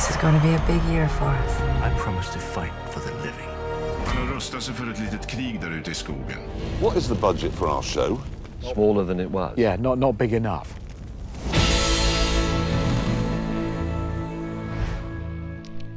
[0.00, 1.60] This is going to be a big year for us.
[1.60, 3.48] I promise to fight for the living.
[4.06, 6.38] Han rustar sig för ett litet krig där ute i skogen.
[6.82, 8.20] What is the budget for our show?
[8.74, 9.58] Smaller than it was.
[9.58, 10.68] Yeah, not, not big enough.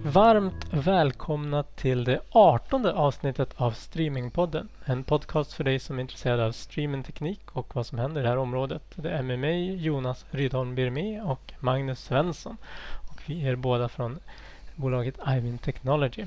[0.06, 4.70] Varmt välkomna till det artonde avsnittet av Streamingpodden.
[4.86, 8.30] En podcast för dig som är intresserad av streamingteknik och vad som händer i det
[8.30, 8.84] här området.
[8.96, 12.58] Det är med mig Jonas Rydholm Birmé och Magnus Svensson.
[13.26, 14.20] Vi är båda från
[14.76, 16.26] bolaget Ivin Technology.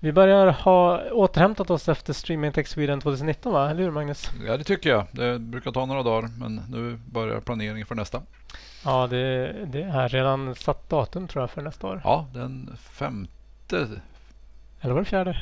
[0.00, 3.70] Vi börjar ha återhämtat oss efter Streaming Tech Sweden 2019 va?
[3.70, 4.30] Eller hur Magnus?
[4.46, 5.06] Ja, det tycker jag.
[5.10, 8.22] Det brukar ta några dagar, men nu börjar planeringen för nästa.
[8.84, 12.00] Ja, det, det är redan satt datum tror jag för nästa år.
[12.04, 13.88] Ja, den femte,
[14.80, 15.36] Eller var det fjärde?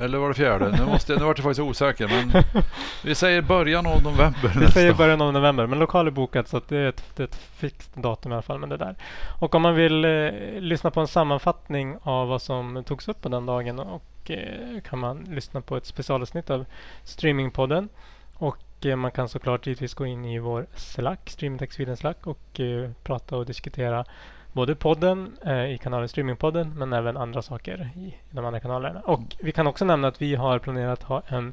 [0.00, 0.70] eller var det fjärde?
[0.78, 2.42] Nu, måste, jag- nu vart jag faktiskt osäker, men
[3.04, 6.60] vi säger början av november Vi säger början av november, men lokal är bokat så
[6.68, 8.58] det, är ett, det är ett fixt datum i alla fall.
[8.58, 8.94] Men det där.
[9.40, 13.28] Och om man vill eh, lyssna på en sammanfattning av vad som togs upp på
[13.28, 16.64] den dagen och eh, kan man lyssna på ett specialavsnitt av
[17.04, 17.88] Streamingpodden.
[18.34, 22.60] Och eh, man kan såklart givetvis gå in i vår Slack, Streamingtech Sweden Slack och
[22.60, 24.04] eh, prata och diskutera
[24.52, 29.00] både podden eh, i kanalen Streamingpodden men även andra saker i, i de andra kanalerna.
[29.00, 31.52] Och vi kan också nämna att vi har planerat att ha en,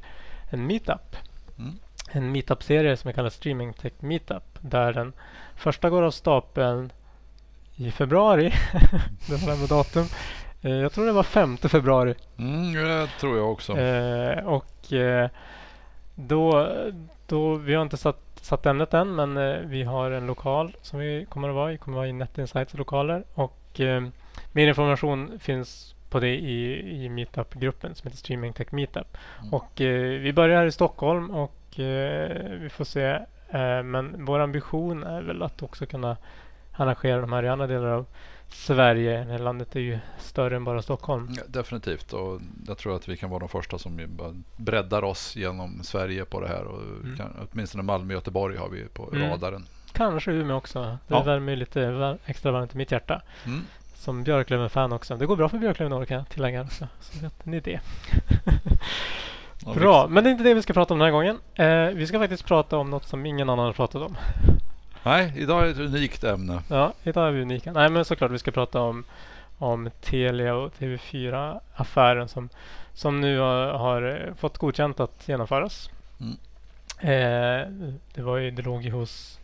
[0.50, 1.16] en meetup
[1.60, 1.74] Mm.
[2.12, 4.44] en meetup-serie som vi kallar Streaming Tech Meetup.
[4.62, 5.14] Där den
[5.56, 6.92] första går av stapeln
[7.76, 8.54] i februari.
[9.28, 10.06] det var med datum.
[10.62, 12.16] Eh, Jag tror det var 5 februari.
[12.38, 13.78] Mm, det tror jag också.
[13.78, 15.30] Eh, och eh,
[16.16, 16.70] då,
[17.28, 21.00] då, vi har inte satt, satt ämnet än men eh, vi har en lokal som
[21.00, 21.72] vi kommer att vara i.
[21.72, 23.24] Vi kommer att vara i Net Insights lokaler.
[23.34, 24.04] Och eh,
[24.52, 29.18] mer information finns på det i, i Meetup-gruppen som heter Streaming Tech Meetup.
[29.40, 29.54] Mm.
[29.54, 33.06] Och eh, vi börjar i Stockholm och eh, vi får se.
[33.50, 36.18] Eh, men vår ambition är väl att också kunna
[36.74, 38.06] arrangera de här i andra delar av
[38.50, 39.24] Sverige.
[39.24, 41.34] Det här landet är ju större än bara Stockholm.
[41.38, 42.14] Ja, definitivt.
[42.14, 44.00] Och jag tror att vi kan vara de första som
[44.58, 46.64] breddar oss genom Sverige på det här.
[46.64, 46.82] Och
[47.18, 49.30] kan, åtminstone Malmö och Göteborg har vi på Mm.
[49.30, 49.66] radaren.
[49.94, 50.80] Kanske Umeå också.
[51.08, 51.24] Det Ja.
[51.24, 53.22] värmer ju lite var- extra varmt i mitt hjärta.
[53.46, 53.62] Mm.
[53.96, 55.16] Som Björklöven-fan också.
[55.18, 56.88] Det går bra för Björklöven i år kan jag tillägga också.
[57.00, 57.80] Så vet ni det.
[59.76, 61.38] Bra, men det är inte det vi ska prata om den här gången.
[61.56, 64.18] Eh, vi ska faktiskt prata om något som ingen annan har pratat om.
[65.08, 66.62] Nej, idag är ett unikt ämne.
[66.70, 67.72] Ja, idag är vi unika.
[67.72, 69.04] Nej, men såklart vi ska prata om,
[69.58, 72.50] om Telia och TV4-affären som,
[72.94, 75.90] som nu har, har fått godkänt att genomföras.
[76.20, 76.38] Mm.
[77.00, 77.68] Eh,
[78.14, 79.40] det var ju, det låg ju hos,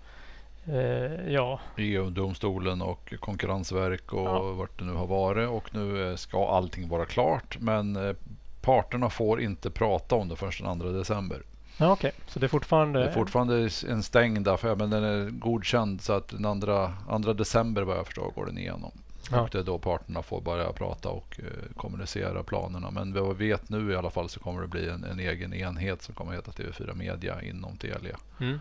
[0.65, 4.39] eh, ja, EU-domstolen och konkurrensverk och Ja.
[4.41, 5.49] vart det nu har varit.
[5.49, 7.57] Och nu eh, ska allting vara klart.
[7.59, 8.15] Men eh,
[8.61, 11.41] parterna får inte prata om det förrän den 2 december.
[11.77, 12.11] Ja okej.
[12.27, 12.99] Så det är fortfarande...
[12.99, 17.33] Det är fortfarande en stängd affär men den är godkänd så att den andra, andra
[17.33, 18.91] december vad jag förstår går den igenom.
[19.31, 19.41] Ja.
[19.41, 22.91] Och det är då parterna får börja prata och eh, kommunicera planerna.
[22.91, 25.53] Men vad vi vet nu i alla fall så kommer det bli en, en egen
[25.53, 28.17] enhet som kommer heta TV4 Media inom Telia.
[28.39, 28.59] Mm.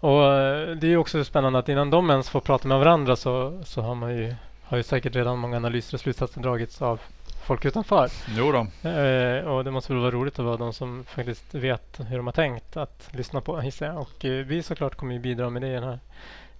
[0.00, 3.16] Och eh, det är ju också spännande att innan de ens får prata med varandra
[3.16, 7.00] så, så har man ju, har ju säkert redan många analyser och slutsatser dragits av
[7.48, 8.08] folk utanför.
[8.36, 8.88] Jo då.
[8.88, 12.26] Eh, och det måste väl vara roligt att vara de som faktiskt vet hur de
[12.26, 13.98] har tänkt att lyssna på gissar jag.
[13.98, 15.98] Och eh, vi såklart kommer ju bidra med det i, den här,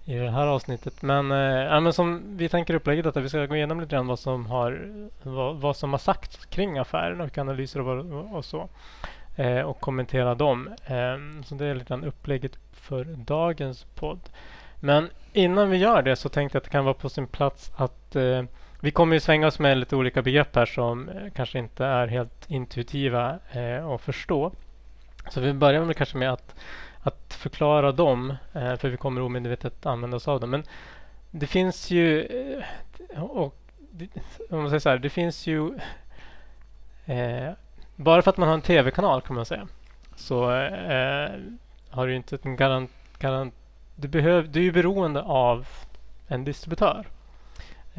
[0.05, 1.01] i det här avsnittet.
[1.01, 4.19] Men, eh, men som vi tänker upplägget att vi ska gå igenom lite grann vad
[4.19, 4.87] som har,
[5.23, 8.69] vad, vad som har sagts kring affären och analyser och, och så.
[9.35, 10.69] Eh, och kommentera dem.
[10.85, 14.19] Eh, så det är lite grann upplägget för dagens podd.
[14.79, 17.71] Men innan vi gör det så tänkte jag att det kan vara på sin plats
[17.75, 18.43] att eh,
[18.79, 22.07] vi kommer ju svänga oss med lite olika begrepp här som eh, kanske inte är
[22.07, 24.51] helt intuitiva eh, att förstå.
[25.29, 26.55] Så vi börjar väl kanske med att,
[27.01, 30.49] att förklara dem, eh, för vi kommer omedvetet använda oss av dem.
[30.49, 30.63] Men
[31.31, 32.21] det finns ju,
[33.09, 33.55] eh, och,
[34.49, 35.79] om man säger så här, det finns ju
[37.05, 37.51] eh,
[37.95, 39.67] bara för att man har en tv-kanal kan man säga
[40.15, 41.29] så eh,
[41.89, 43.53] har du inte en garant, garant
[43.95, 45.67] du, behöv, du är ju beroende av
[46.27, 47.05] en distributör.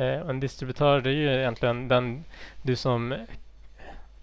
[0.00, 2.24] Eh, en distributör det är ju egentligen den
[2.62, 3.14] du som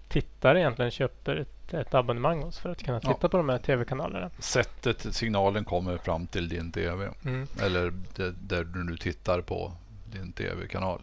[0.08, 3.14] tittare egentligen köper ett, ett abonnemang hos för att kunna Ja.
[3.14, 4.30] titta på de här tv-kanalerna.
[4.38, 7.08] Sättet signalen kommer fram till din TV.
[7.24, 7.46] Mm.
[7.62, 9.72] Eller det, där du nu tittar på
[10.12, 11.00] din TV-kanal.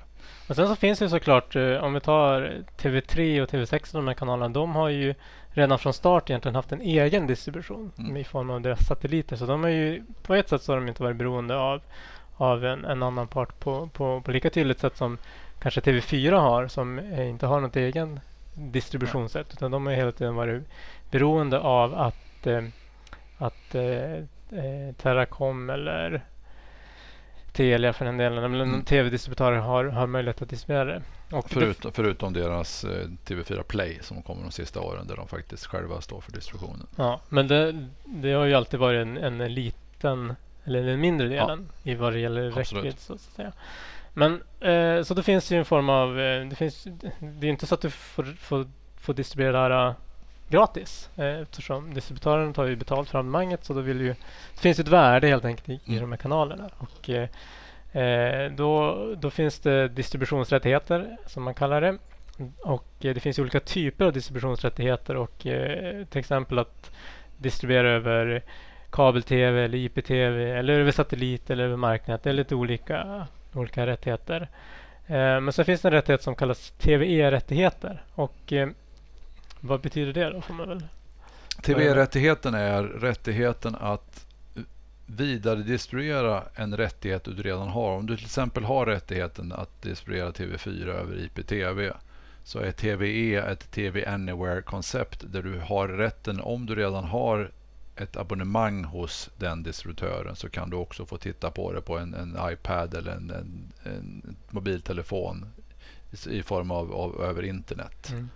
[0.50, 4.08] Och sen så finns det ju såklart, eh, om vi tar TV3 och TV6 de
[4.08, 5.16] här kanalerna, de har ju
[5.50, 8.18] redan från start egentligen haft en egen distribution Mm.
[8.18, 9.36] i form av deras satelliter.
[9.36, 11.82] Så de har ju på ett sätt så har de inte varit beroende av,
[12.38, 15.18] av en, en annan part på, på, på lika tydligt sätt som
[15.60, 18.20] kanske TV4 har som eh, inte har något egen
[18.54, 19.54] distributionssätt.
[19.54, 20.64] Utan de har hela tiden varit
[21.12, 22.64] beroende av att, eh,
[23.38, 24.14] att eh,
[24.60, 26.22] eh, Teracom eller
[27.52, 28.52] Telia för den delen.
[28.52, 28.84] Men Mm.
[28.86, 31.02] tv-distributörer har, har möjlighet att distribuera det.
[31.32, 35.28] Och det- Förutom, förutom deras eh, TV4 Play som kommer de sista åren där de
[35.28, 36.88] faktiskt själva står för distributionen.
[36.96, 40.36] Ja, men det, det har ju alltid varit en, en liten,
[40.66, 43.52] eller den mindre delen i vad det gäller räckvidd så säga.
[44.14, 46.88] Men eh, så det finns ju en form av, eh, det finns,
[47.20, 48.68] det är inte så att du får, får,
[48.98, 49.94] får distribuera det här eh,
[50.50, 54.16] gratis eh, eftersom distributören tar ju betalt för abonnemanget så då vill ju,
[54.54, 56.02] det finns ett värde helt enkelt i, Mm.
[56.02, 56.70] de här kanalerna.
[56.78, 57.30] Och, eh,
[58.04, 61.98] eh, då, då finns det distributionsrättigheter som man kallar det.
[62.64, 65.38] Och eh, det finns ju olika typer av distributionsrättigheter och
[66.10, 66.92] till exempel att
[67.38, 68.44] distribuera över
[68.90, 72.24] kabel-tv eller IPTV eller över satellit eller över marknät.
[72.24, 74.50] Det är lite olika, olika rättigheter.
[75.08, 78.04] Eh, men sen finns det en rättighet som kallas TVE-rättigheter.
[78.16, 78.70] Och eh,
[79.60, 80.42] vad betyder det då?
[80.42, 80.84] Får man väl
[81.64, 84.26] TV-rättigheten är rättigheten att
[85.06, 87.92] vidare distribuera en rättighet du redan har.
[87.92, 91.92] Om du till exempel har rättigheten att distribuera TV4 över IPTV
[92.44, 97.52] så är TVE ett TV Anywhere-koncept där du har rätten, om du redan har
[97.98, 102.14] ett abonnemang hos den distributören så kan du också få titta på det på en,
[102.14, 105.46] en iPad eller en, en, en mobiltelefon
[106.30, 108.10] i- form av, av över internet.
[108.12, 108.30] Mm.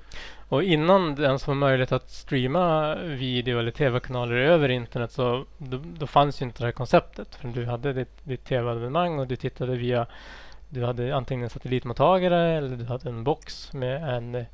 [0.50, 5.82] Och innan det ens var möjligt att streama video eller tv-kanaler över internet så då,
[6.00, 7.36] då fanns ju inte det här konceptet.
[7.36, 10.06] För du hade ditt, ditt tv-abonnemang och du tittade via
[10.70, 14.46] du hade antingen en satellitmottagare eller du hade en box med en,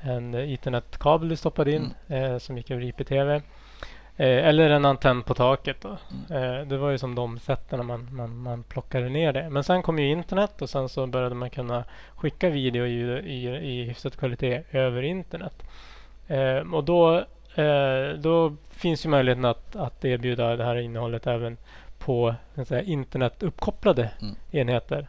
[0.00, 3.40] en internetkabel du stoppade in eh, som gick över IPTV.
[4.16, 5.76] Eh, eller en antenn på taket.
[5.80, 5.88] Då.
[6.34, 9.50] Eh, det var ju som de sätten man, man, man plockade ner det.
[9.50, 11.84] Men sen kom ju internet och sen så började man kunna
[12.16, 15.62] skicka video och ljud i, i hyfsad kvalitet över internet.
[16.28, 17.18] Eh, och då,
[17.54, 21.56] eh, då finns ju möjligheten att, att erbjuda det här innehållet även
[21.98, 22.34] på
[22.64, 24.34] säga, internetuppkopplade Mm.
[24.50, 25.08] enheter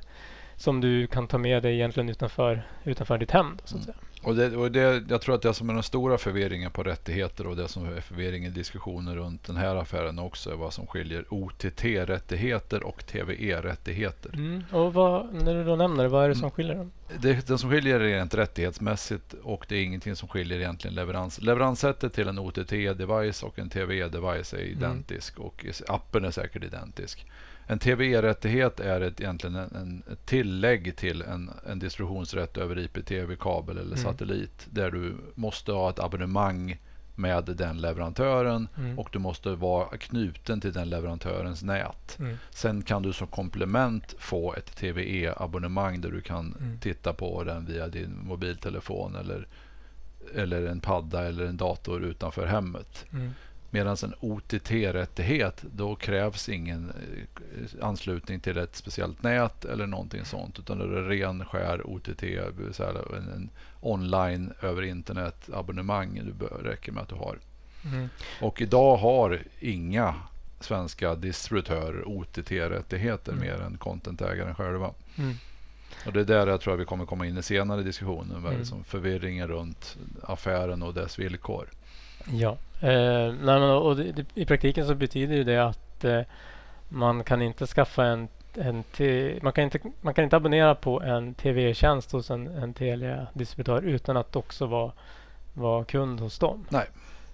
[0.56, 3.58] som du kan ta med dig egentligen utanför, utanför ditt hem.
[3.62, 3.86] Då, så att Mm.
[3.86, 3.96] säga.
[4.26, 7.48] Och det, och det, jag tror att det som är den stora förvirringen på rättigheter
[7.48, 10.88] och det som är förvirringen i diskussioner runt den här affären också är vad som
[10.88, 14.34] skiljer OTT-rättigheter och TVE-rättigheter.
[14.34, 14.64] Mm.
[14.72, 16.92] Och vad, när du då nämner det, vad är det som skiljer dem?
[17.20, 21.42] Det, det som skiljer är rent rättighetsmässigt och det är ingenting som skiljer egentligen leverans.
[21.42, 27.26] Leveranssättet till en OTT-device och en TVE-device är identisk och is- appen är säkert identisk.
[27.68, 33.36] En TVE-rättighet är ett, egentligen en, en, ett tillägg till en, en distributionsrätt över IPTV,
[33.40, 34.04] kabel eller Mm.
[34.04, 36.78] satellit där du måste ha ett abonnemang
[37.16, 39.00] med den leverantören Mm.
[39.00, 42.20] och du måste vara knuten till den leverantörens nät.
[42.20, 42.38] Mm.
[42.50, 46.80] Sen kan du som komplement få ett TVE-abonnemang där du kan Mm.
[46.80, 49.48] titta på den via din mobiltelefon eller,
[50.36, 53.06] eller en padda eller en dator utanför hemmet.
[53.76, 60.60] Medan en OTT-rättighet, då krävs ingen eh, anslutning till ett speciellt nät eller någonting sånt.
[60.60, 62.24] Utan det är ren skär OTT,
[62.58, 63.50] vill säga en, en
[63.82, 66.22] online över internet abonnemang.
[66.26, 67.40] Det bör- räcker med att du har.
[67.86, 68.10] Mm.
[68.42, 70.16] Och idag har inga
[70.60, 73.44] svenska distributörer OTT-rättigheter Mm.
[73.48, 74.92] mer än contentägaren själva.
[75.18, 75.34] Mm.
[76.06, 77.84] Och det är där jag tror att vi kommer komma in i senare
[78.50, 78.66] det Mm.
[78.66, 81.70] som förvirringen runt affären och dess villkor.
[82.34, 86.22] Ja, eh, nej, men, och det, det, i praktiken så betyder det att eh,
[86.90, 91.02] man kan inte skaffa en, en te, man, kan inte, man kan inte abonnera på
[91.02, 94.92] en TV-tjänst hos en, en Telia-distributör utan att också vara,
[95.54, 96.66] vara kund hos dem.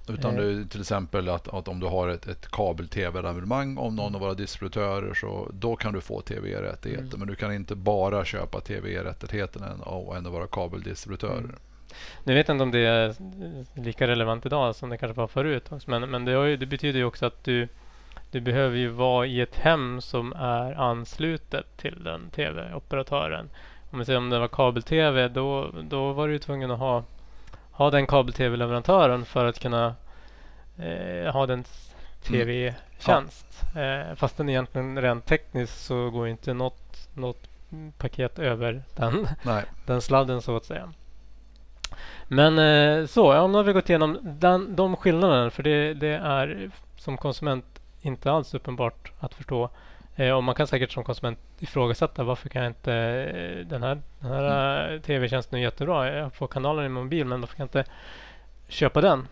[0.08, 0.44] Utan Eh.
[0.44, 4.22] det är till exempel att, att om du har ett, ett kabel-tv-abonnemang om någon av
[4.22, 7.06] våra distributörer så då kan du få TV-rättigheter.
[7.06, 7.20] Mm.
[7.20, 11.38] Men du kan inte bara köpa TV-rättigheterna av en av våra kabeldistributörer.
[11.38, 11.56] Mm.
[12.24, 13.16] Nu vet jag inte om det är
[13.74, 15.70] lika relevant idag som det kanske var förut.
[15.86, 17.68] Men, men det, ju, det betyder ju också att du,
[18.32, 23.50] du behöver ju vara i ett hem som är anslutet till den tv-operatören.
[23.92, 27.04] Om vi säger om det var kabel-tv då, då var du tvungen att ha,
[27.72, 29.96] ha den kabel-tv-leverantören för att kunna
[30.78, 31.64] eh, ha den
[32.24, 33.64] tv-tjänst.
[33.76, 37.48] Eh, fast den egentligen rent tekniskt så går inte något, något
[37.98, 39.64] paket över den Nej.
[39.86, 40.94] den sladden så att säga.
[42.28, 46.16] Men eh, så, ja, nu har vi gått igenom den, de skillnaderna för det, det
[46.16, 49.70] är som konsument inte alls uppenbart att förstå.
[50.16, 54.02] Eh, och man kan säkert som konsument ifrågasätta varför kan jag inte eh, den här,
[54.20, 56.14] den här eh, tv-tjänsten är jättebra.
[56.14, 57.92] Jag får kanalen i min mobil men varför kan jag inte
[58.68, 59.28] köpa den?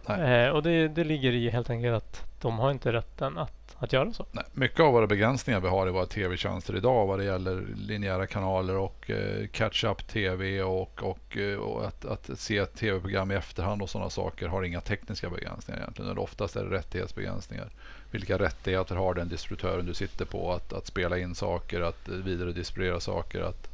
[0.53, 4.13] Och det, det ligger i helt enkelt att de har inte rätten att, att göra
[4.13, 4.25] så.
[4.31, 8.27] Nej, mycket av våra begränsningar vi har i våra tv-tjänster idag vad det gäller linjära
[8.27, 13.81] kanaler och eh, catch-up tv och, och, eh, och att, att, se tv-program i efterhand
[13.81, 16.11] och sådana saker har inga tekniska begränsningar egentligen.
[16.11, 17.69] Eller oftast är det rättighetsbegränsningar.
[18.11, 22.51] Vilka rättigheter har den distributören du sitter på att, att spela in saker, att vidare
[22.51, 23.69] distribuera saker, att,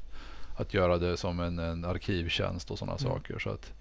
[0.56, 3.12] att göra det som en, en arkivtjänst och sådana mm.
[3.12, 3.40] saker.
[3.40, 3.72] Så att,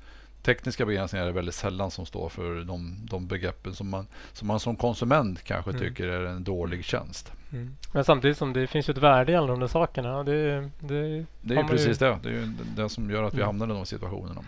[0.44, 4.60] tekniska begränsningar är väldigt sällan som står för de, de begreppen som man, som man
[4.60, 5.82] som konsument kanske mm.
[5.82, 7.32] tycker är en dålig tjänst.
[7.52, 7.76] Mm.
[7.92, 10.22] Men samtidigt som det finns ett värde i alla de där sakerna.
[10.24, 12.06] Det, det, det är precis ju...
[12.06, 12.18] det.
[12.22, 12.46] Det är ju
[12.76, 13.46] det som gör att vi mm.
[13.46, 14.44] hamnar i de situationerna.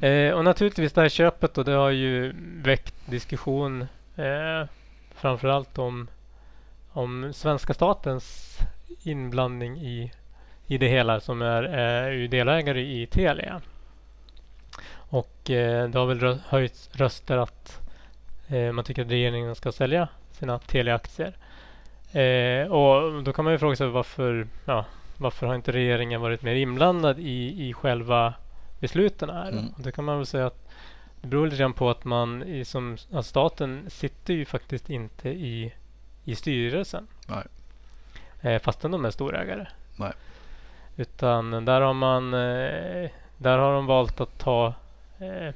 [0.00, 3.82] Eh, och naturligtvis det här köpet då, det har ju väckt diskussion
[4.16, 4.68] eh,
[5.14, 6.08] framförallt om,
[6.92, 8.58] om svenska statens
[9.02, 10.12] inblandning i,
[10.66, 13.60] i det hela som är, ju delägare i Telia.
[15.08, 17.80] Och eh, det har väl höjts röster att
[18.48, 21.36] eh, man tycker att regeringen ska sälja sina Telia-aktier.
[22.12, 24.84] Eh, och då kan man ju fråga sig varför, ja,
[25.16, 28.34] varför har inte regeringen varit mer inblandad i, i själva
[28.80, 29.48] besluten här?
[29.48, 29.68] Mm.
[29.68, 30.68] Och det kan man väl säga att
[31.20, 35.28] det beror lite grann på att man i, som att staten sitter ju faktiskt inte
[35.28, 35.72] i,
[36.24, 37.06] i styrelsen.
[37.26, 37.44] Nej.
[38.40, 39.66] Eh, fastän de är storägare.
[39.96, 40.12] Nej.
[40.96, 44.74] Utan där har man eh, där har de valt att ta
[45.18, 45.54] eh,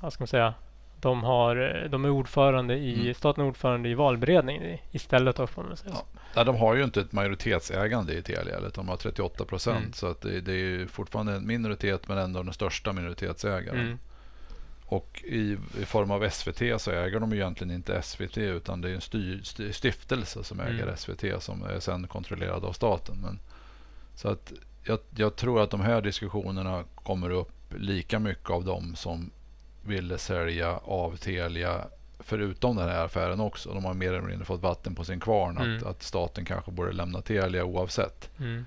[0.00, 0.54] vad ska man säga,
[1.00, 3.14] de, har, de är ordförande i, mm.
[3.14, 5.36] staten är ordförande i valberedningen istället.
[5.36, 5.96] Då, får man säga.
[6.34, 6.44] Ja.
[6.44, 8.60] de har ju inte ett majoritetsägande i Telia.
[8.74, 9.78] De har 38 procent.
[9.78, 9.92] Mm.
[9.92, 13.80] Så att det, det, är fortfarande en minoritet men ändå den största minoritetsägaren.
[13.80, 13.98] Mm.
[14.88, 18.94] Och i, i, form av SVT så äger de egentligen inte SVT utan det är
[18.94, 20.96] en styr, styr, stiftelse som äger mm.
[20.96, 23.16] SVT som är sen kontrollerad av staten.
[23.22, 23.38] Men,
[24.14, 24.52] så att
[24.84, 29.30] jag, jag, tror att de här diskussionerna kommer upp lika mycket av dem som
[29.82, 31.84] ville sälja av Telia
[32.18, 33.74] förutom den här affären också.
[33.74, 35.76] De har mer eller mindre fått vatten på sin kvarn mm.
[35.76, 38.30] att, att, staten kanske borde lämna Telia oavsett.
[38.38, 38.66] Mm.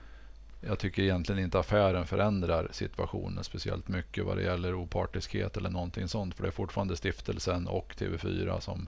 [0.62, 6.08] Jag tycker egentligen inte affären förändrar situationen speciellt mycket vad det gäller opartiskhet eller någonting
[6.08, 6.36] sånt.
[6.36, 8.88] För det är fortfarande stiftelsen och TV4 som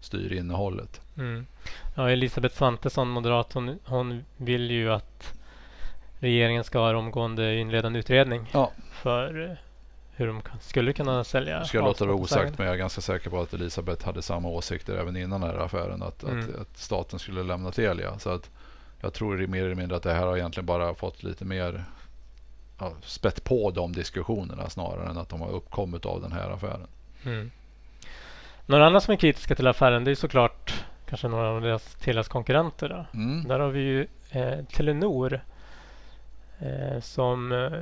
[0.00, 1.00] styr innehållet.
[1.16, 1.46] Mm.
[1.96, 5.39] Ja, Elisabeth Svantesson, moderat, hon, hon vill ju att
[6.20, 8.72] regeringen ska ha omgående inledande utredning ja.
[8.92, 9.56] för eh,
[10.12, 11.64] hur de skulle kunna sälja.
[11.64, 14.48] Ska jag låta det osagt men jag är ganska säker på att Elisabeth hade samma
[14.48, 16.02] åsikter även innan den här affären.
[16.02, 16.38] Att, mm.
[16.40, 18.18] att, att, staten skulle lämna Telia.
[18.18, 18.50] Så att
[19.00, 21.84] jag tror mer eller mindre att det här har egentligen bara fått lite mer
[22.78, 26.86] ja, spett på de diskussionerna snarare än att de har uppkommit av den här affären.
[27.24, 27.50] Mm.
[28.66, 32.28] Några andra som är kritiska till affären det är såklart kanske några av deras Telias
[32.28, 33.06] konkurrenter.
[33.14, 33.48] Mm.
[33.48, 35.40] Där har vi ju eh, Telenor
[36.60, 37.80] Eh, som eh,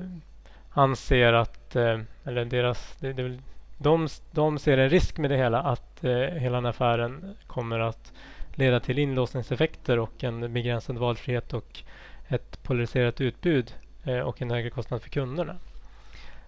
[0.71, 3.39] anser att, eh, eller deras, det, det,
[3.79, 8.13] de, de ser en risk med det hela att eh, hela den affären kommer att
[8.55, 11.83] leda till inlåsningseffekter och en begränsad valfrihet och
[12.29, 15.57] ett polariserat utbud eh, och en högre kostnad för kunderna.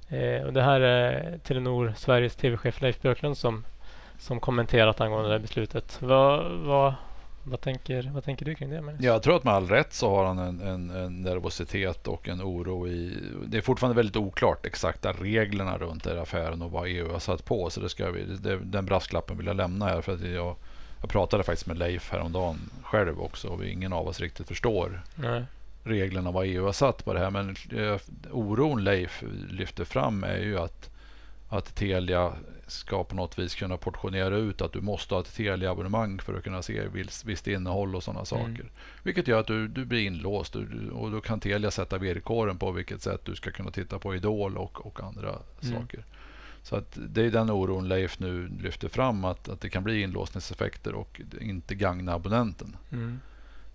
[0.08, 3.64] Eh, och det här är Telenor Sveriges tv-chef Leif Björklund som,
[4.18, 6.02] som kommenterat angående det här beslutet.
[6.02, 6.94] Vad, vad,
[7.42, 8.80] vad tänker, vad tänker du kring det?
[8.80, 9.02] Magnus?
[9.02, 12.42] Jag tror att med all rätt så har han en, en, en, nervositet och en
[12.42, 13.18] oro i...
[13.47, 17.44] Det är fortfarande väldigt oklart exakta reglerna runt den affären och vad EU har satt
[17.44, 17.70] på.
[17.70, 20.00] Så det ska vi, det, den brasklappen vill jag lämna här.
[20.00, 20.56] För att jag,
[21.00, 25.44] jag pratade faktiskt med Leif häromdagen själv också och ingen av oss riktigt förstår Nej.
[25.85, 27.30] reglerna vad EU har satt på det här.
[27.30, 30.90] Men eh, oron Leif lyfter fram är ju att,
[31.52, 32.33] att Telia
[32.66, 36.45] ska på något vis kunna portionera ut att du måste ha ett Telia-abonnemang för att
[36.45, 38.26] kunna se visst, visst innehåll och sådana mm.
[38.26, 38.71] saker.
[39.02, 42.73] Vilket gör att du, du blir inlåst och, och då kan Telia sätta villkoren på
[42.73, 45.80] vilket sätt du ska kunna titta på Idol och, och andra mm.
[45.80, 46.04] saker.
[46.62, 50.02] Så att det är den oron Leif nu lyfter fram att, att det kan bli
[50.02, 52.76] inlåsningseffekter och inte gagna abonnenten.
[52.92, 53.21] Mm.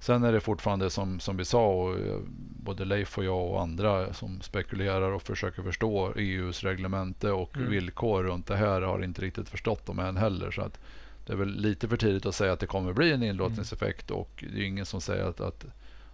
[0.05, 2.19] Sen är det fortfarande som, som vi sa, och eh,
[2.63, 7.69] både Leif och jag och andra som spekulerar och försöker förstå EUs reglemente och mm.
[7.69, 10.51] villkor runt det här har inte riktigt förstått dem än heller.
[10.51, 10.79] Så att
[11.25, 14.21] det är väl lite för tidigt att säga att det kommer bli en inlåsningseffekt mm.
[14.21, 15.65] och det är ingen som säger att, att,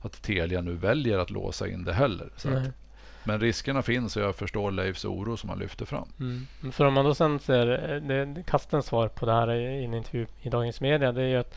[0.01, 2.29] att Telia nu väljer att låsa in det heller.
[3.23, 6.07] Men riskerna finns och jag förstår Leifs oro som han lyfter fram.
[6.19, 6.71] Mm.
[6.71, 7.65] För om man då sen ser
[7.99, 11.11] det, Kastens svar på det här i en intervju i Dagens Media.
[11.11, 11.55] Det är ju att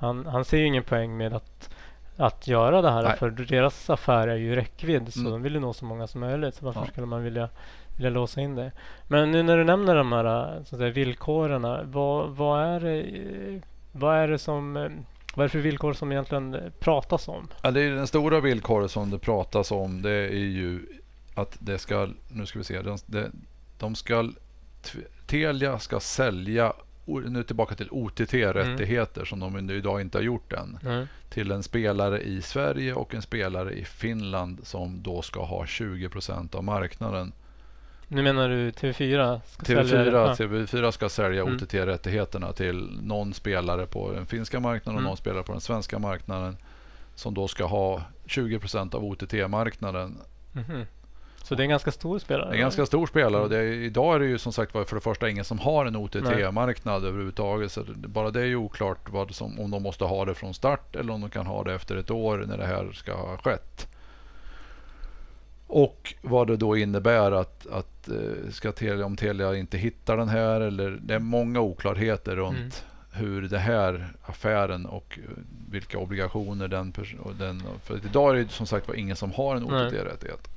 [0.00, 1.70] han, han ser ju ingen poäng med att,
[2.16, 3.02] att göra det här.
[3.02, 3.16] Nej.
[3.16, 5.12] För deras affär är ju räckvidd.
[5.12, 5.32] Så mm.
[5.32, 6.54] de vill ju nå så många som möjligt.
[6.54, 6.86] Så varför ja.
[6.86, 7.48] skulle man vilja,
[7.96, 8.72] vilja låsa in det?
[9.08, 11.90] Men nu när du nämner de här så att säga, villkoren.
[11.90, 13.60] Vad, vad, är det,
[13.92, 14.74] vad är det som
[15.34, 17.48] vad är det för villkor som egentligen pratas om?
[17.62, 20.02] Ja, det är den stora villkoret som det pratas om.
[20.02, 20.86] Det är ju
[21.34, 22.98] att det ska, nu ska vi se, de,
[23.78, 24.28] de ska,
[25.26, 26.72] Telia ska sälja
[27.04, 30.78] nu tillbaka till OTT-rättigheter som de idag inte har gjort än.
[30.84, 31.06] Mm.
[31.28, 36.56] Till en spelare i Sverige och en spelare i Finland som då ska ha 20%
[36.56, 37.32] av marknaden.
[38.08, 39.40] Nu menar du TV4?
[39.46, 40.10] Ska sälja det?
[40.10, 40.34] TV4, Ja.
[40.34, 41.54] TV4 ska sälja Mm.
[41.54, 45.08] OTT-rättigheterna till någon spelare på den finska marknaden och Mm.
[45.08, 46.56] någon spelare på den svenska marknaden
[47.14, 50.18] som då ska ha 20% av OTT-marknaden.
[51.42, 52.48] Så det är en ganska stor spelare?
[52.48, 54.84] Det är en ganska stor spelare och är, idag är det ju som sagt var
[54.84, 57.72] för det första ingen som har en OTT-marknad överhuvudtaget.
[57.72, 60.54] Så det, bara det är ju oklart vad som, om de måste ha det från
[60.54, 63.36] start eller om de kan ha det efter ett år när det här ska ha
[63.36, 63.88] skett.
[65.66, 70.28] Och vad det då innebär att, att eh, ska Telia, om Telia inte hittar den
[70.28, 73.26] här eller det är många oklarheter runt Mm.
[73.26, 75.18] hur det här affären och
[75.70, 76.92] vilka obligationer den,
[77.38, 79.64] den för idag är det som sagt var ingen som har en.
[79.64, 80.48] OTT-rättighet.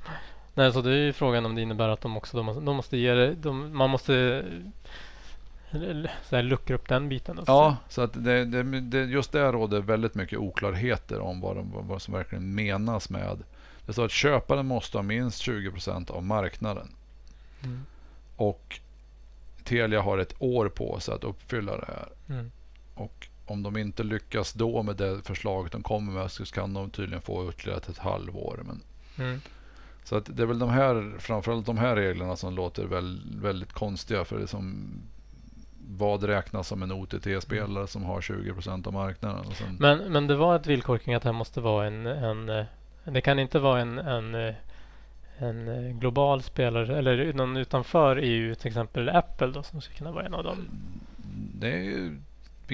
[0.54, 2.98] Nej, så det är ju frågan om det innebär att de också de de måste
[2.98, 4.46] ge det, de, man måste
[6.30, 7.38] så här, luckra upp den biten.
[7.38, 7.52] Alltså.
[7.52, 11.72] Ja, så att det, det, det, just där råder väldigt mycket oklarheter om vad, de,
[11.88, 13.44] vad som verkligen menas med.
[13.86, 16.88] Det står att köparen måste ha minst 20% av marknaden.
[17.64, 17.86] Mm.
[18.36, 18.80] Och
[19.64, 22.10] Telia har ett år på sig att uppfylla det här.
[22.30, 22.52] Mm.
[22.96, 26.90] Och om de inte lyckas då med det förslaget de kommer med så kan de
[26.90, 28.60] tydligen få ytterligare ett halvår.
[28.66, 28.82] Men,
[29.18, 29.42] Mm.
[30.04, 33.74] Så att det är väl de här, framförallt de här reglerna som låter väl, väldigt
[33.74, 34.26] konstiga.
[34.26, 34.90] För det som,
[35.90, 39.46] vad räknas som en OTT-spelare som har 20% av marknaden?
[39.54, 42.66] Sen, Men, men det var ett villkor kring att det här måste vara en, en
[43.04, 44.54] det kan inte vara en, en,
[45.38, 50.26] en global spelare eller någon utanför EU, till exempel Apple då, som skulle kunna vara
[50.26, 50.58] en av dem.
[51.60, 52.18] det är ju-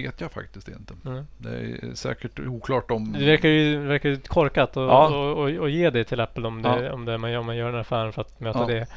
[0.02, 0.94] vet jag faktiskt inte.
[1.06, 1.26] Mm.
[1.38, 3.14] Det är säkert oklart om...
[3.14, 5.08] Det verkar ju, verkar ju korkat att Ja.
[5.08, 6.92] och, och, och ge det till Apple om, det, Ja.
[6.94, 8.66] om, det, man, gör, om man gör den affären för att möta Ja.
[8.66, 8.88] det,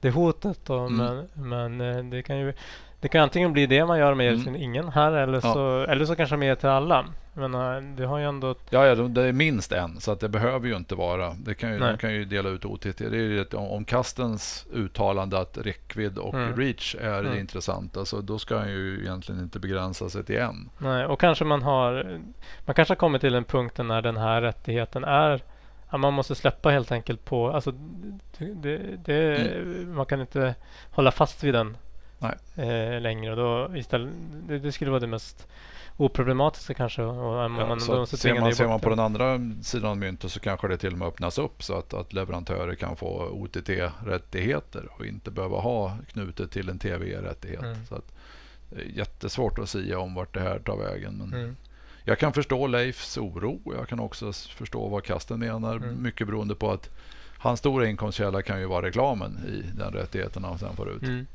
[0.00, 0.58] det hotet.
[0.66, 0.78] Då.
[0.78, 0.96] Mm.
[1.34, 2.52] Men, men eh, det kan ju
[3.00, 4.56] det kan antingen bli det man gör med Mm.
[4.56, 7.04] ingen här eller så, eller så kanske mer till alla.
[7.34, 8.54] Men eh, det har ju ändå...
[8.70, 11.36] Ja, ja, det är minst en, så att det behöver ju inte vara.
[11.44, 12.98] Det kan ju, de kan ju dela ut OTT.
[12.98, 16.56] Det är ju ett, om, kastens uttalande att räckvidd och Mm.
[16.56, 17.32] reach är Mm.
[17.32, 20.70] det intressanta, så då ska han ju egentligen inte begränsa sig till en.
[20.78, 22.20] Nej, och kanske man har...
[22.66, 25.42] Man kanske har kommit till en punkt när den här rättigheten är...
[25.96, 27.50] Man måste släppa helt enkelt på...
[27.50, 27.72] Alltså,
[28.38, 29.50] det, det,
[29.86, 30.54] Man kan inte
[30.90, 31.76] hålla fast vid den
[32.56, 33.30] eh, längre.
[33.30, 34.10] Och då istället,
[34.48, 35.48] det, det skulle vara det mest
[35.96, 37.02] oproblematiska kanske.
[37.02, 40.32] Och, man, Ja, man, så ser man, ser man på den andra sidan av myntet
[40.32, 44.88] så kanske det till och med öppnas upp så att, att leverantörer kan få OTT-rättigheter
[44.98, 47.62] och inte behöva ha knutet till en TV-rättighet.
[47.62, 47.86] Mm.
[47.86, 48.12] Så att,
[48.76, 51.14] är jättesvårt att säga om vart det här tar vägen.
[51.18, 51.56] Men Mm.
[52.04, 53.60] Jag kan förstå Leifs oro.
[53.76, 55.76] Jag kan också förstå vad Kasten menar.
[55.76, 56.02] Mm.
[56.02, 56.90] Mycket beroende på att
[57.38, 61.02] hans stora inkomstkälla kan ju vara reklamen i den rättigheten han sen får ut.
[61.02, 61.26] Mm.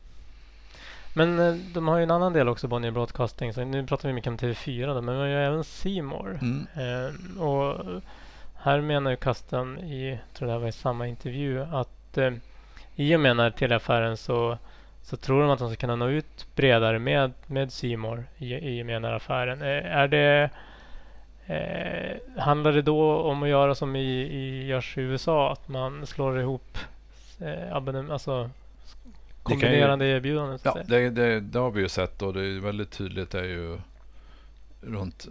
[1.17, 3.53] Men eh, de har ju en annan del också, Bonnier Broadcasting.
[3.53, 5.63] Så nu pratar vi mycket om TV4 då, men man har ju även
[6.05, 6.39] More.
[6.41, 6.67] Mm.
[6.75, 7.85] Eh, och
[8.55, 12.31] här menar ju Kasten i, tror det här var i samma intervju, att eh,
[12.95, 14.57] i och med den här teleaffären så,
[15.01, 18.81] så tror de att de ska kunna nå ut bredare med, med More i, i
[18.81, 19.61] och med den här affären.
[19.61, 20.49] Eh, är det,
[21.45, 26.05] eh, handlar det då om att göra som i, i, görs i USA, att man
[26.05, 26.77] slår ihop
[27.39, 27.75] eh,
[28.11, 28.49] alltså
[29.47, 30.59] kan ju- kombinerande erbjudanden?
[30.63, 33.77] Ja, det, det, det har vi ju sett och det är väldigt tydligt är ju
[34.81, 35.27] runt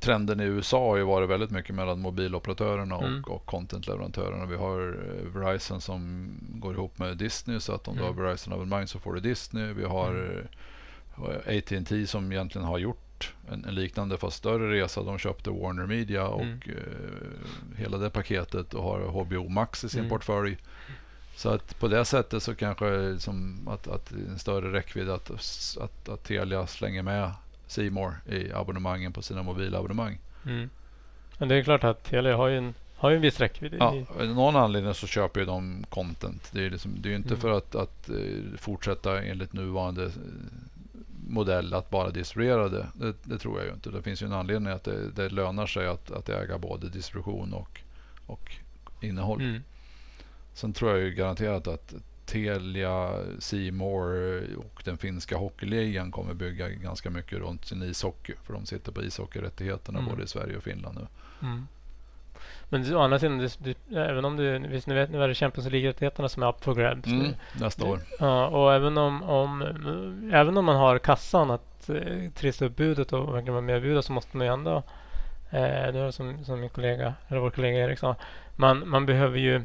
[0.00, 3.24] trenden i USA har ju varit väldigt mycket mellan mobiloperatörerna och, Mm.
[3.24, 4.46] och contentleverantörerna.
[4.46, 8.14] Vi har eh, Verizon som går ihop med Disney så att om du Mm.
[8.16, 9.72] har Verizon-abonnemang så får du Disney.
[9.72, 10.40] Vi har
[11.18, 15.02] eh, AT&T som egentligen har gjort en, en liknande fast större resa.
[15.02, 16.60] De köpte Warner Media och Mm.
[16.66, 20.10] eh, hela det paketet och har HBO Max i sin Mm.
[20.10, 20.56] portfölj.
[21.36, 25.30] Så att på det sättet så kanske som att, att en större räckvidd att,
[25.80, 27.32] att, att Telia slänger med
[27.90, 30.18] More i abonnemangen på sina mobilabonnemang.
[30.46, 30.70] Mm.
[31.38, 33.74] Men det är klart att Telia har ju en, har ju en viss räckvidd.
[33.78, 36.50] Ja, av någon anledning så köper ju de content.
[36.52, 37.40] Det är, liksom, det är ju inte Mm.
[37.40, 40.10] för att, att eh, fortsätta enligt nuvarande eh,
[41.28, 42.86] modell att bara distribuera det.
[42.94, 43.14] det.
[43.22, 43.90] Det tror jag ju inte.
[43.90, 47.54] Det finns ju en anledning att det, det lönar sig att, att äga både distribution
[47.54, 47.80] och,
[48.26, 48.52] och
[49.00, 49.40] innehåll.
[49.40, 49.62] Mm.
[50.54, 51.94] Sen tror jag ju garanterat att
[52.26, 53.10] Telia,
[53.72, 58.34] More och den finska hockeyligan kommer bygga ganska mycket runt sin ishockey.
[58.42, 60.10] För de sitter på ishockeyrättigheterna Mm.
[60.10, 61.06] både i Sverige och Finland nu.
[61.48, 61.66] Mm.
[62.68, 65.34] Men å andra sidan, det, det, även om det, visst nu vet nu är det
[65.34, 67.06] Champions League-rättigheterna som är up for grabs.
[67.06, 68.00] Mm, nästa år.
[68.18, 69.62] Ja, och även om, om,
[70.32, 73.82] även om man har kassan att eh, trissa upp budet och verkligen vara med och
[73.82, 74.76] bjuda så måste man ju ändå,
[75.50, 78.16] eh, det var som, som min kollega, eller vår kollega Erik sa,
[78.56, 79.62] man, man behöver ju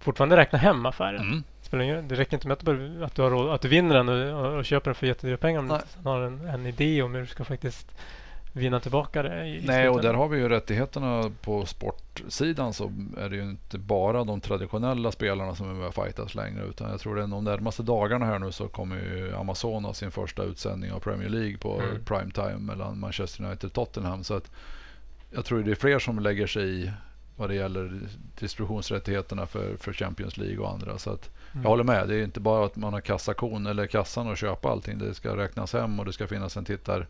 [0.00, 1.20] fortfarande räkna hem affären.
[1.20, 1.42] Mm.
[1.62, 4.08] spelar ingen, det räcker inte med att, bara, att, du, har att du vinner den
[4.34, 7.20] och, och köper den för jättedyra pengar om du har en, en idé om hur
[7.20, 7.90] du ska faktiskt
[8.52, 9.46] vinna tillbaka det.
[9.46, 10.02] I, i Nej, och slutändan.
[10.02, 15.12] där har vi ju rättigheterna på sportsidan så är det ju inte bara de traditionella
[15.12, 18.26] spelarna som är med och fightas längre utan jag tror det är de närmaste dagarna
[18.26, 22.04] här nu så kommer ju Amazon ha sin första utsändning av Premier League på Mm.
[22.04, 24.24] prime time mellan Manchester United och Tottenham.
[24.24, 24.50] Så att
[25.30, 26.90] jag tror det är fler som lägger sig i
[27.38, 28.00] vad det gäller
[28.38, 30.98] distributionsrättigheterna för, för Champions League och andra.
[30.98, 31.62] Så att Mm.
[31.62, 32.08] jag håller med.
[32.08, 34.98] Det är inte bara att man har kassakon eller kassan och köpa allting.
[34.98, 37.06] Det ska räknas hem och det ska finnas en tittar,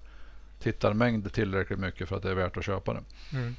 [0.61, 3.01] tittarmängd tillräckligt mycket för att det är värt att köpa det.
[3.33, 3.57] Mm.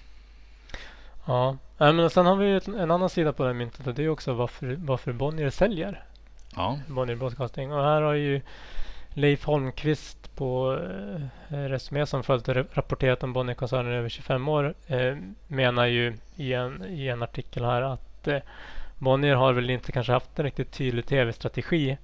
[1.26, 4.10] Ja, men sen har vi en annan sida på det här myntet och det är
[4.10, 6.04] också varför, varför Bonnier säljer
[6.56, 7.72] Ja, Bonnier Broadcasting.
[7.74, 8.42] Och här har ju
[9.14, 10.80] Leif Holmqvist på
[11.50, 16.18] eh, Resumé som följt och rapporterat om Bonnierkoncernen i över 25 år eh, menar ju
[16.36, 18.40] i en, i en artikel här att eh,
[18.98, 21.98] Bonnier har väl inte kanske haft en riktigt tydlig tv-strategi.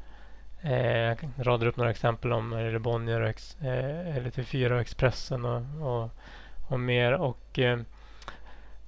[0.61, 4.81] Eh, jag radar upp några exempel om eller Bonnier och Ex, eh, eller TV4 och
[4.81, 6.09] Expressen och, och,
[6.67, 7.13] och mer.
[7.13, 7.79] Och eh,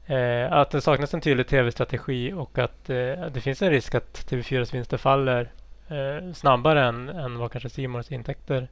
[0.06, 4.28] eh, att det saknas en tydlig tv-strategi och att eh, det finns en risk att
[4.30, 5.52] TV4s vinster faller
[5.88, 8.68] eh, snabbare än, än vad kanske Simons intäkter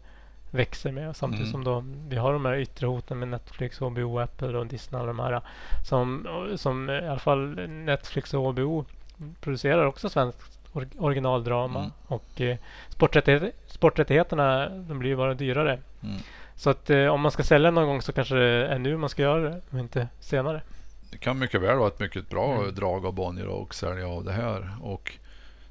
[0.55, 1.15] växer med.
[1.15, 1.51] Samtidigt Mm.
[1.51, 5.07] som då vi har de här yttre hoten med Netflix, HBO, Apple och Disney och
[5.07, 5.41] de här
[5.83, 8.85] som, som i alla fall Netflix och HBO
[9.41, 11.91] producerar också svenskt or- originaldrama Mm.
[12.07, 12.57] och eh,
[12.89, 15.79] sporträttigheter, sporträttigheterna de blir ju bara dyrare.
[16.03, 16.15] Mm.
[16.55, 19.09] Så att eh, om man ska sälja någon gång så kanske det är nu man
[19.09, 20.61] ska göra det och inte senare.
[21.11, 22.75] det kan mycket väl vara ett mycket bra Mm.
[22.75, 24.69] drag av Bonnier och sälja av det här.
[24.81, 25.11] Och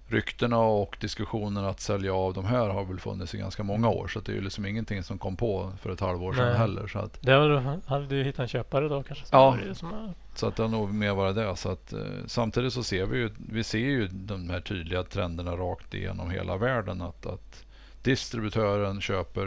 [0.07, 4.09] ryktena och diskussionen att sälja av de här har väl funnits i ganska många år.
[4.09, 6.57] Så att det är ju liksom ingenting som kom på för ett halvår sedan Nej.
[6.57, 6.87] heller.
[6.87, 9.25] Så att, Det har du, hade du hittat en köpare då kanske?
[9.31, 9.57] Ja.
[9.75, 11.57] som, så att det har nog mer varit det.
[11.57, 15.53] Så att, eh, samtidigt så ser vi ju, vi ser ju de här tydliga trenderna
[15.57, 17.03] rakt igenom hela världen.
[17.03, 17.65] Att, att
[18.03, 19.43] distributören köper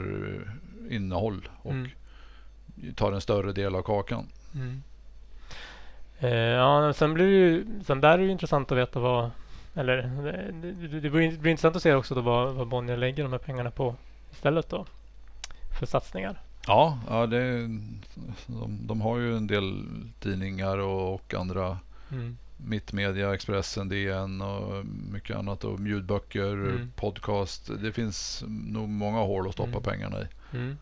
[0.90, 1.90] eh, innehåll och Mm.
[2.96, 4.26] tar en större del av kakan.
[4.56, 4.84] Mm.
[6.20, 9.30] Eh, ja, sen blir det ju, sen där är det ju intressant att veta vad,
[9.78, 9.98] eller
[10.62, 13.72] det, det, blir intressant att se också då vad, vad Bonnier lägger de här pengarna
[13.72, 13.96] på
[14.32, 14.86] istället då
[15.80, 16.42] för satsningar.
[16.68, 17.62] Ja, ja det,
[18.48, 19.84] de, de har ju en del
[20.20, 21.78] tidningar och, och andra
[22.12, 22.38] Mm.
[22.58, 26.92] Mittmedia, Expressen, DN och mycket annat och ljudböcker, Mm.
[26.96, 27.70] podcast.
[27.82, 29.84] Det finns nog många hål att stoppa Mm.
[29.84, 30.26] pengarna i.
[30.54, 30.78] Mm.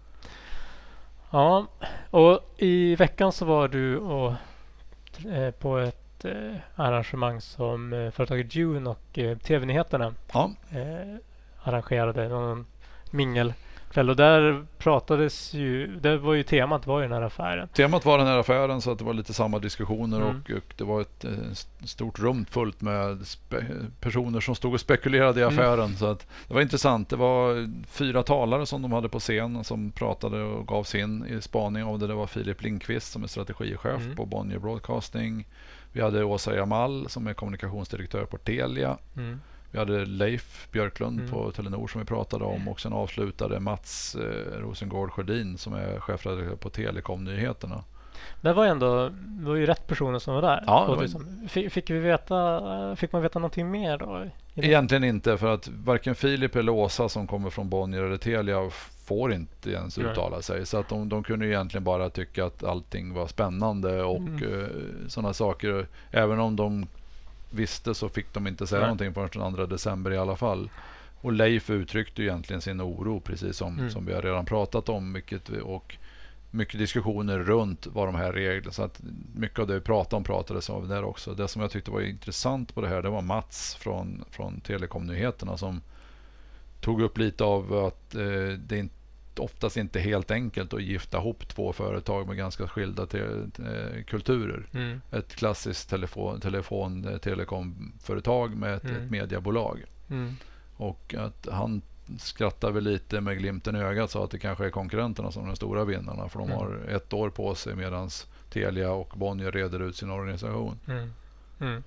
[1.32, 1.68] Ja,
[2.10, 4.34] och i veckan så var du och,
[5.32, 10.52] eh, på ett eh, arrangemang som eh, företaget June och eh, TV-nyheterna Ja,
[11.64, 12.66] arrangerade någon
[13.96, 17.68] mingelkväll och där pratades ju, det var ju temat var ju den här affären.
[17.68, 20.28] temat var den här affären så att det var lite samma diskussioner Mm.
[20.30, 23.26] och, och det var ett eh, st- stort rum fullt med
[24.00, 25.54] personer som stod och spekulerade i Mm.
[25.56, 25.96] affären.
[25.98, 27.10] Så att det var intressant.
[27.10, 31.42] Det var fyra talare som de hade på scen som pratade och gav sin i
[31.42, 32.08] spaning av det.
[32.08, 34.16] Det var Filip Lindqvist som är strategichef Mm.
[34.16, 35.46] på Bonnier Broadcasting.
[35.94, 38.98] Vi hade Åsa Jamal som är kommunikationsdirektör på Telia.
[39.18, 39.40] Mm.
[39.76, 41.32] Vi hade Leif Björklund Mm.
[41.32, 46.00] på Telenor som vi pratade om och sen avslutade Mats eh, Rosengård Sjödin som är
[46.00, 47.84] chefredaktör på Telekom-nyheterna.
[48.42, 50.64] Det var ändå, det var ju rätt personer som var där.
[50.68, 54.26] Ja, var- liksom, fick, fick, vi veta, fick man veta någonting mer då?
[54.56, 58.70] Egentligen inte för att varken Filip eller Åsa som kommer från Bonnier eller Telia
[59.06, 60.66] får inte ens uttala sig.
[60.66, 64.62] Så att de, de kunde egentligen bara tycka att allting var spännande och Mm.
[64.62, 64.68] eh,
[65.08, 65.88] sådana saker.
[66.12, 66.88] Även om de
[67.56, 68.88] visste så fick de inte säga Nej.
[68.88, 70.70] någonting förrän den 2 december i alla fall.
[71.22, 73.92] Och Leif uttryckte egentligen sin oro precis som, Mm.
[73.92, 75.12] som vi har redan pratat om.
[75.12, 75.96] Mycket, och
[76.52, 78.72] mycket diskussioner runt vad de här reglerna.
[78.72, 79.02] Så att
[79.36, 81.34] mycket av det vi pratade om pratades om där också.
[81.34, 85.58] Det som jag tyckte var intressant på det här det var Mats från, från Telekom-nyheterna
[85.58, 85.82] som
[86.82, 88.22] tog upp lite av att eh,
[88.58, 88.80] det är
[89.40, 93.20] oftast inte helt enkelt att gifta ihop två företag med ganska skilda te,
[94.08, 94.66] kulturer.
[94.74, 95.02] Mm.
[95.12, 98.96] Ett klassiskt telefon, telefon eh, telekomföretag med ett, Mm.
[99.04, 99.84] ett mediebolag.
[100.10, 100.36] Mm.
[100.78, 101.82] Och att han
[102.20, 105.48] skrattar väl lite med glimten i ögat så att det kanske är konkurrenterna som är
[105.48, 106.30] de stora vinnarna.
[106.30, 106.58] För de Mm.
[106.58, 108.10] har ett år på sig medan
[108.50, 110.80] Telia och Bonnier reder ut sin organisation.
[110.88, 111.14] Mm.
[111.62, 111.84] Mm.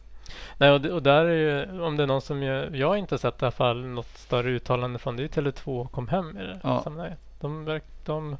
[0.58, 3.18] Nej, och, och där är ju, om det är någon som jag, jag har inte
[3.18, 6.40] sett i alla fall något större uttalande från det är Tele2 och kom hem i
[6.42, 6.80] det Ja.
[6.84, 7.18] sammanhanget.
[7.40, 8.36] De, de,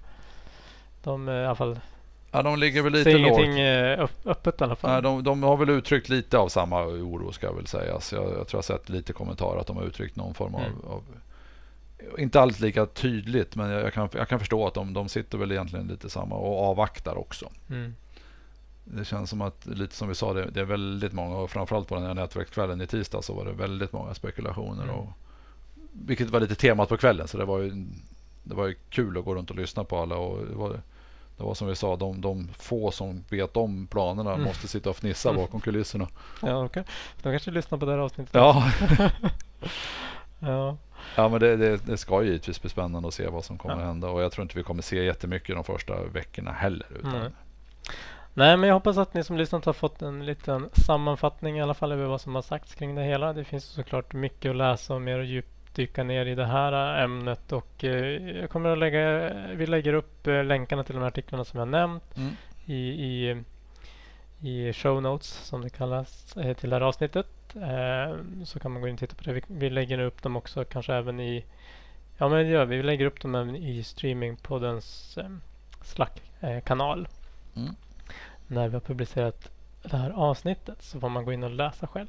[1.03, 1.79] de, eh, i alla fall
[2.31, 3.39] Ja, de ligger väl lite lågt.
[3.39, 4.91] ingenting eh, öppet i alla fall.
[4.91, 8.13] Nej, de, de har väl uttryckt lite av samma oro ska väl sägas.
[8.13, 10.81] Jag, jag tror jag sett lite kommentarer att de har uttryckt någon form av, Mm.
[10.87, 11.03] av
[12.19, 15.39] inte alls lika tydligt men jag, jag, kan, jag kan förstå att de, de sitter
[15.39, 17.51] väl egentligen lite samma och avvaktar också.
[17.71, 17.95] Mm.
[18.85, 21.89] det känns som att, lite som vi sa, det, det är väldigt många och framförallt
[21.89, 24.83] på den här nätverkskvällen i tisdag så var det väldigt många spekulationer.
[24.83, 24.95] Mm.
[24.95, 25.09] Och,
[25.93, 27.87] vilket var lite temat på kvällen så det var ju,
[28.49, 30.17] det var ju kul att gå runt och lyssna på alla.
[30.17, 30.71] Och det, var,
[31.37, 34.45] det var som vi sa, de, de få som vet om planerna Mm.
[34.45, 36.09] måste sitta och fnissa bakom kulisserna.
[36.43, 36.85] Ja, okej.
[37.23, 38.35] De kanske lyssnar på det här avsnittet.
[38.35, 38.65] Ja,
[40.39, 40.77] ja.
[41.17, 43.75] ja men det, det, det ska ju givetvis bli spännande att se vad som kommer
[43.75, 43.81] Ja.
[43.81, 44.09] att hända.
[44.09, 46.87] Och jag tror inte vi kommer se jättemycket de första veckorna heller.
[46.99, 47.31] Utan, Nej.
[48.35, 51.75] Nej, men jag hoppas att ni som lyssnat har fått en liten sammanfattning i alla
[51.75, 53.33] fall över vad som har sagts kring det hela.
[53.33, 55.27] Det finns såklart mycket att läsa och mer att
[55.69, 60.27] djupdyka ner i det här ämnet och eh, jag kommer att lägga, vi lägger upp
[60.27, 62.33] eh, länkarna till de här artiklarna som jag nämnt Mm.
[62.67, 63.43] i, i,
[64.41, 67.27] i show notes som det kallas eh, till det här avsnittet.
[68.45, 69.33] Så kan man gå in och titta på det.
[69.33, 71.45] Vi, vi lägger upp dem också kanske även i
[72.19, 72.77] Ja men det gör vi.
[72.77, 75.19] Vi lägger upp dem även i streamingpoddens
[75.83, 77.09] Slack-kanal.
[77.57, 77.75] Mm.
[78.47, 79.51] När vi har publicerat
[79.83, 82.09] det här avsnittet så får man gå in och läsa själv.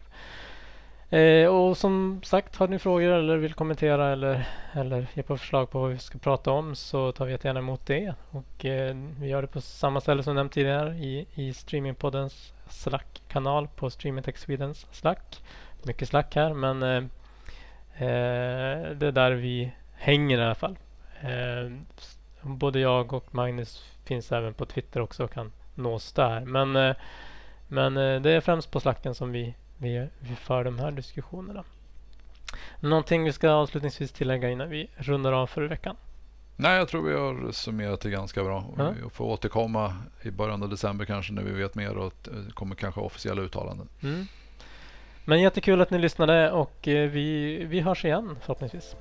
[1.09, 5.69] Eh, och som sagt, har ni frågor eller vill kommentera eller, eller ge på förslag
[5.69, 8.13] på vad vi ska prata om så tar vi jättegärna emot det.
[8.29, 13.67] Och eh, vi gör det på samma ställe som nämnt tidigare i, i streamingpoddens Slack-kanal
[13.75, 15.43] på Streamingtech Swedens Slack.
[15.83, 17.03] Mycket Slack här men eh,
[18.07, 20.77] eh, det är där vi hänger i alla fall.
[21.21, 21.71] Eh,
[22.41, 26.39] både jag och Magnus finns även på Twitter också och kan nås där.
[26.39, 26.95] Men, eh,
[27.67, 31.63] men eh, det är främst på Slacken som vi, vi, vi för de här diskussionerna.
[32.79, 35.95] Någonting vi ska avslutningsvis tillägga innan vi rundar av för veckan?
[36.55, 38.65] Nej, jag tror vi har summerat det ganska bra.
[39.03, 42.75] Vi får återkomma i början av december kanske när vi vet mer och det kommer
[42.75, 43.87] kanske officiella uttalanden.
[44.03, 44.25] Mm.
[45.25, 48.95] Men jättekul att ni lyssnade och eh, vi, vi hörs igen förhoppningsvis.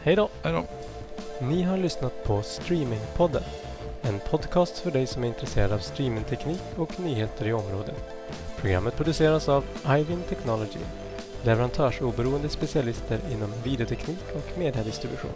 [0.00, 0.28] Hej då!
[0.42, 0.64] Hej då!
[1.46, 3.42] Ni har lyssnat på Streamingpodden.
[4.02, 8.15] En podcast för dig som är intresserad av streamingteknik och nyheter i området.
[8.60, 10.78] Programmet produceras av Ivin Technology,
[11.42, 15.32] leverantörsoberoende specialister inom videoteknik och mediedistribution.